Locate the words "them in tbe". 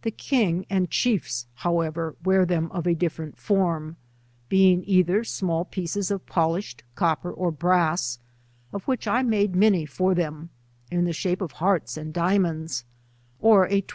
10.14-11.14